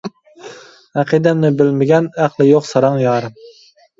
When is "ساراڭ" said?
2.71-2.99